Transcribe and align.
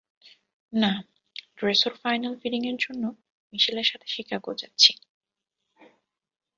না, 0.73 0.91
ড্রেসর 1.57 1.93
ফাইনাল 2.01 2.33
ফিটিংয়ের 2.41 2.77
জন্য 2.79 3.03
মিশেলের 3.53 3.87
সাথে 3.91 4.07
শিকাগো 4.07 4.51
যাচ্ছে। 4.53 4.91